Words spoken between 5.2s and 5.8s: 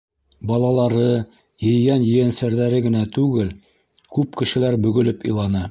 иланы.